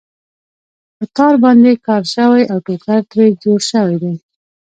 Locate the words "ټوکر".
2.65-2.99